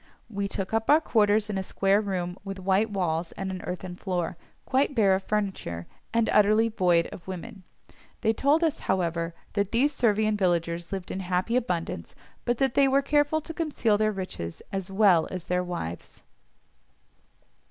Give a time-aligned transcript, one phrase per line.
[0.31, 3.95] We took up our quarters in a square room with white walls and an earthen
[3.95, 4.35] floor,
[4.65, 7.61] quite bare of furniture, and utterly void of women.
[8.21, 12.87] They told us, however, that these Servian villagers lived in happy abundance, but that they
[12.87, 16.23] were careful to conceal their riches, as well as their wives.